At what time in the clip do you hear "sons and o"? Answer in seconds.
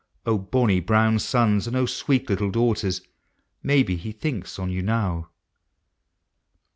1.19-1.85